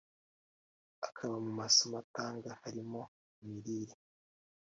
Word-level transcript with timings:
akaba 1.07 1.35
mu 1.45 1.51
masomo 1.59 1.95
atanga 2.03 2.49
harimo 2.61 3.01
imirire 3.43 3.95